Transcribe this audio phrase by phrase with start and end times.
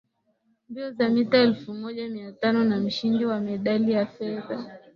[0.69, 4.77] mbio za mita elfu moja mia tano na mshindi wa medali ya fedha